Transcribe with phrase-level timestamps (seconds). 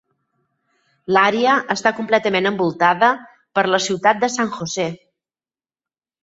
[1.17, 3.11] L'àrea està completament envoltada
[3.59, 4.89] per la ciutat de San José.